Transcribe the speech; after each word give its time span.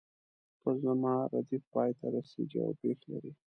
په 0.61 0.69
زما 0.83 1.15
ردیف 1.33 1.63
پای 1.73 1.91
ته 1.99 2.05
رسیږي 2.15 2.59
او 2.65 2.71
پیښ 2.81 2.99
لري. 3.11 3.31